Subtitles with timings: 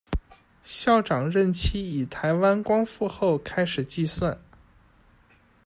[0.63, 4.41] 校长任期以台湾光复后开始计算。